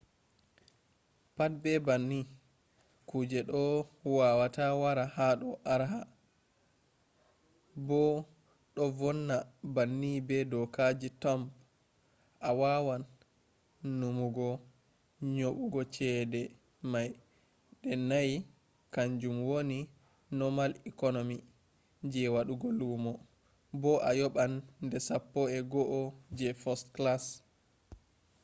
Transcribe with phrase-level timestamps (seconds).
[1.35, 2.19] pat be banni
[3.09, 3.61] kuje do
[4.17, 6.01] wawata wara hado arha:
[7.87, 8.01] bo
[8.75, 9.37] do vonni
[9.75, 11.43] banni be dokaji thumb
[12.49, 13.03] awawan
[13.97, 14.47] nuumugo
[15.35, 16.41] nyobugo chede
[16.91, 17.09] mai
[17.81, 18.43] de naiiy
[18.93, 19.79] kanjum woni
[20.39, 21.37] normal economy
[22.11, 23.13] je wadugo lumo
[23.81, 24.53] bo a yoban
[24.89, 25.99] de sappo’ego’o
[26.37, 27.23] je first class!